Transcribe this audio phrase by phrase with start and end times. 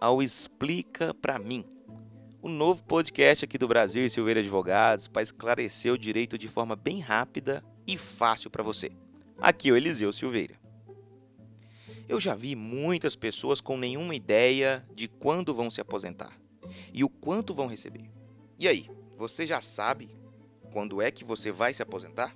[0.00, 1.62] ao Explica Pra Mim,
[2.40, 6.74] o novo podcast aqui do Brasil e Silveira Advogados para esclarecer o direito de forma
[6.74, 8.90] bem rápida e fácil para você.
[9.38, 10.54] Aqui é o Eliseu Silveira.
[12.08, 16.32] Eu já vi muitas pessoas com nenhuma ideia de quando vão se aposentar
[16.94, 18.10] e o quanto vão receber.
[18.58, 20.16] E aí, você já sabe
[20.72, 22.34] quando é que você vai se aposentar?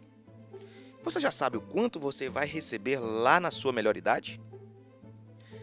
[1.02, 4.38] Você já sabe o quanto você vai receber lá na sua melhor idade?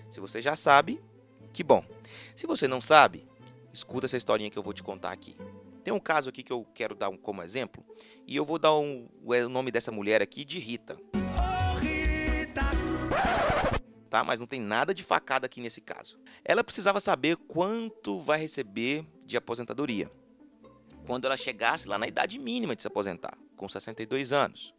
[0.10, 1.00] Se você já sabe,
[1.54, 1.84] que bom.
[2.36, 3.28] Se você não sabe,
[3.74, 5.36] escuta essa historinha que eu vou te contar aqui.
[5.84, 7.84] Tem um caso aqui que eu quero dar um, como exemplo,
[8.28, 10.98] e eu vou dar um, o nome dessa mulher aqui de Rita.
[11.16, 12.62] Oh, Rita.
[14.10, 14.24] Tá?
[14.24, 16.20] Mas não tem nada de facada aqui nesse caso.
[16.44, 20.12] Ela precisava saber quanto vai receber de aposentadoria
[21.06, 24.74] quando ela chegasse lá na idade mínima de se aposentar, com 62 anos.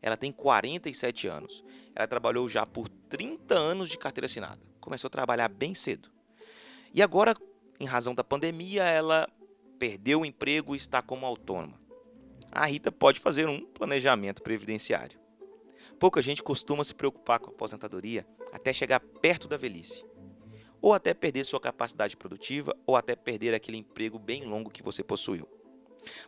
[0.00, 1.62] Ela tem 47 anos.
[1.94, 4.58] Ela trabalhou já por 30 anos de carteira assinada.
[4.80, 6.10] Começou a trabalhar bem cedo.
[6.94, 7.36] E agora,
[7.78, 9.28] em razão da pandemia, ela
[9.78, 11.78] perdeu o emprego e está como autônoma.
[12.50, 15.20] A Rita pode fazer um planejamento previdenciário.
[16.00, 20.06] Pouca gente costuma se preocupar com a aposentadoria até chegar perto da velhice.
[20.80, 25.04] Ou até perder sua capacidade produtiva, ou até perder aquele emprego bem longo que você
[25.04, 25.46] possuiu.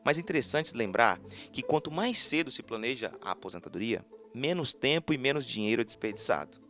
[0.04, 1.18] Mas é interessante lembrar
[1.50, 4.04] que quanto mais cedo se planeja a aposentadoria,
[4.34, 6.63] menos tempo e menos dinheiro é desperdiçado.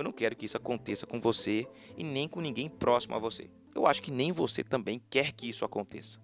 [0.00, 3.50] Eu não quero que isso aconteça com você e nem com ninguém próximo a você.
[3.74, 6.18] Eu acho que nem você também quer que isso aconteça.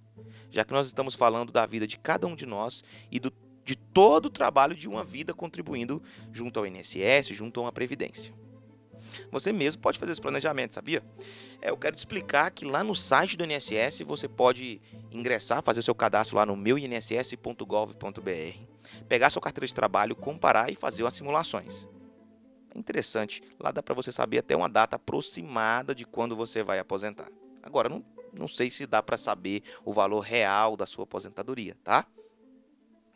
[0.50, 3.30] Já que nós estamos falando da vida de cada um de nós e do,
[3.62, 6.02] de todo o trabalho de uma vida contribuindo
[6.32, 8.32] junto ao INSS, junto a uma previdência.
[9.30, 11.02] Você mesmo pode fazer esse planejamento, sabia?
[11.60, 14.80] É, eu quero te explicar que lá no site do INSS você pode
[15.10, 18.00] ingressar, fazer o seu cadastro lá no meuinss.gov.br,
[19.06, 21.86] pegar sua carteira de trabalho, comparar e fazer as simulações.
[22.76, 27.30] Interessante, lá dá para você saber até uma data aproximada de quando você vai aposentar.
[27.62, 28.04] Agora, não,
[28.38, 32.06] não sei se dá para saber o valor real da sua aposentadoria, tá?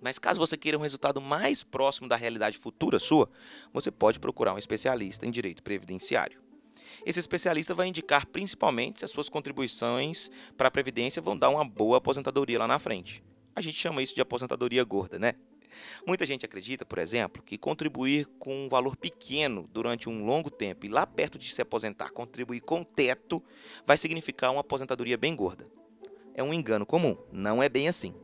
[0.01, 3.29] Mas caso você queira um resultado mais próximo da realidade futura sua,
[3.71, 6.41] você pode procurar um especialista em direito previdenciário.
[7.05, 11.69] Esse especialista vai indicar principalmente se as suas contribuições para a previdência vão dar uma
[11.69, 13.23] boa aposentadoria lá na frente.
[13.55, 15.35] A gente chama isso de aposentadoria gorda, né?
[16.07, 20.87] Muita gente acredita, por exemplo, que contribuir com um valor pequeno durante um longo tempo
[20.87, 23.43] e lá perto de se aposentar contribuir com teto
[23.87, 25.67] vai significar uma aposentadoria bem gorda.
[26.35, 28.15] É um engano comum, não é bem assim.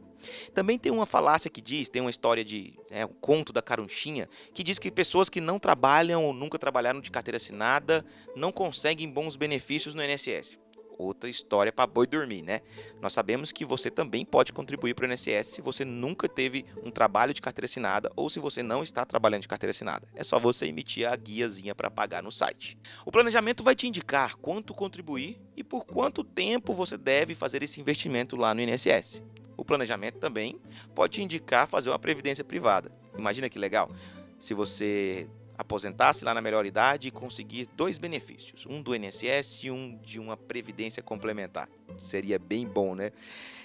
[0.55, 4.29] Também tem uma falácia que diz, tem uma história de é, um conto da carunchinha,
[4.53, 9.11] que diz que pessoas que não trabalham ou nunca trabalharam de carteira assinada não conseguem
[9.11, 10.59] bons benefícios no INSS.
[10.99, 12.61] Outra história para boi dormir, né?
[13.01, 16.91] Nós sabemos que você também pode contribuir para o INSS se você nunca teve um
[16.91, 20.09] trabalho de carteira assinada ou se você não está trabalhando de carteira assinada.
[20.15, 22.79] É só você emitir a guiazinha para pagar no site.
[23.05, 27.81] O planejamento vai te indicar quanto contribuir e por quanto tempo você deve fazer esse
[27.81, 29.23] investimento lá no INSS.
[29.57, 30.61] O planejamento também
[30.95, 32.91] pode indicar fazer uma previdência privada.
[33.17, 33.91] Imagina que legal.
[34.39, 39.71] Se você aposentasse lá na melhor idade e conseguir dois benefícios, um do INSS e
[39.71, 41.69] um de uma previdência complementar.
[41.99, 43.13] Seria bem bom, né?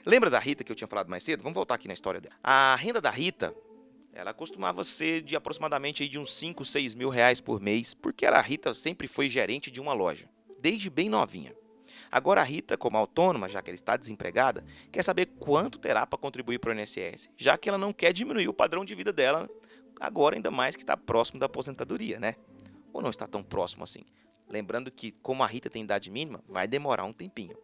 [0.06, 1.44] Lembra da Rita que eu tinha falado mais cedo?
[1.44, 2.36] Vamos voltar aqui na história dela.
[2.44, 3.54] A renda da Rita,
[4.14, 8.26] ela costumava ser de aproximadamente aí de uns 5, 6 mil reais por mês, porque
[8.26, 11.54] a Rita sempre foi gerente de uma loja, desde bem novinha.
[12.12, 16.20] Agora a Rita, como autônoma, já que ela está desempregada, quer saber quanto terá para
[16.20, 19.50] contribuir para o INSS, já que ela não quer diminuir o padrão de vida dela,
[20.00, 22.36] agora ainda mais que está próximo da aposentadoria, né?
[22.94, 24.04] Ou não está tão próximo assim.
[24.50, 27.58] Lembrando que, como a Rita tem idade mínima, vai demorar um tempinho.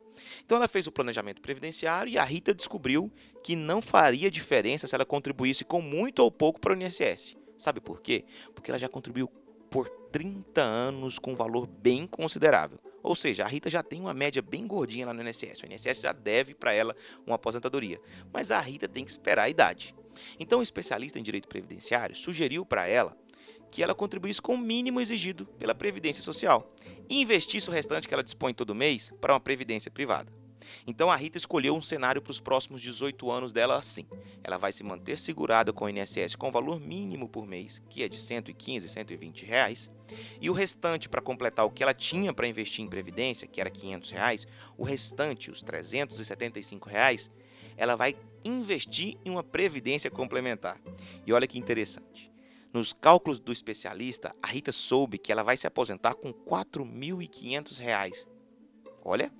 [0.45, 3.11] Então ela fez o planejamento previdenciário e a Rita descobriu
[3.43, 7.35] que não faria diferença se ela contribuísse com muito ou pouco para o INSS.
[7.57, 8.25] Sabe por quê?
[8.53, 9.27] Porque ela já contribuiu
[9.69, 12.79] por 30 anos com um valor bem considerável.
[13.03, 15.61] Ou seja, a Rita já tem uma média bem gordinha lá no INSS.
[15.61, 16.95] O INSS já deve para ela
[17.25, 17.99] uma aposentadoria.
[18.33, 19.95] Mas a Rita tem que esperar a idade.
[20.39, 23.17] Então, o especialista em direito previdenciário sugeriu para ela
[23.69, 26.73] que ela contribuísse com o mínimo exigido pela Previdência Social
[27.09, 30.31] e investisse o restante que ela dispõe todo mês para uma previdência privada.
[30.85, 34.05] Então a Rita escolheu um cenário para os próximos 18 anos dela assim.
[34.43, 38.09] Ela vai se manter segurada com o INSS com valor mínimo por mês, que é
[38.09, 39.91] de 115, 120 reais,
[40.41, 43.69] e o restante para completar o que ela tinha para investir em previdência, que era
[43.69, 44.47] 500 reais,
[44.77, 47.31] o restante, os 375 reais,
[47.77, 50.81] ela vai investir em uma previdência complementar.
[51.25, 52.31] E olha que interessante.
[52.73, 58.27] Nos cálculos do especialista, a Rita soube que ela vai se aposentar com R$ 4.500.
[59.03, 59.31] Olha,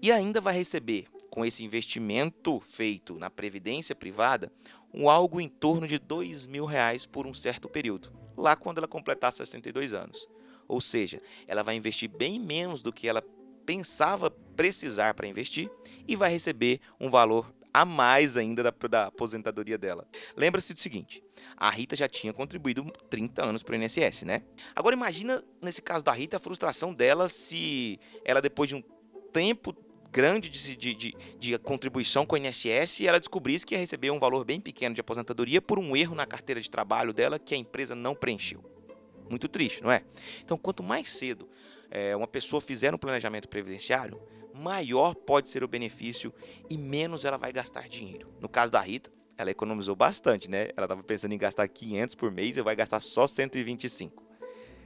[0.00, 4.52] e ainda vai receber, com esse investimento feito na previdência privada,
[4.92, 6.00] um algo em torno de
[6.48, 10.28] mil reais por um certo período, lá quando ela completar 62 anos.
[10.66, 13.22] Ou seja, ela vai investir bem menos do que ela
[13.66, 15.70] pensava precisar para investir
[16.06, 20.06] e vai receber um valor a mais ainda da, da aposentadoria dela.
[20.36, 21.22] Lembra-se do seguinte:
[21.56, 24.42] a Rita já tinha contribuído 30 anos para o INSS, né?
[24.74, 28.82] Agora imagina, nesse caso da Rita, a frustração dela se ela, depois de um
[29.32, 29.74] tempo
[30.10, 34.18] grande de, de, de, de, contribuição com o INSS ela descobrisse que ia receber um
[34.18, 37.56] valor bem pequeno de aposentadoria por um erro na carteira de trabalho dela que a
[37.56, 38.64] empresa não preencheu.
[39.28, 40.02] Muito triste, não é?
[40.44, 41.48] Então, quanto mais cedo
[41.88, 44.20] é, uma pessoa fizer um planejamento previdenciário,
[44.54, 46.32] maior pode ser o benefício
[46.68, 48.32] e menos ela vai gastar dinheiro.
[48.40, 50.68] No caso da Rita, ela economizou bastante, né?
[50.76, 54.22] Ela estava pensando em gastar 500 por mês e vai gastar só 125.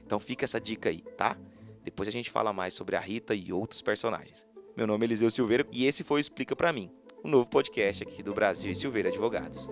[0.05, 1.37] Então fica essa dica aí, tá?
[1.83, 4.47] Depois a gente fala mais sobre a Rita e outros personagens.
[4.77, 6.91] Meu nome é Eliseu Silveira e esse foi o Explica para mim,
[7.23, 9.69] o um novo podcast aqui do Brasil e Silveira Advogados.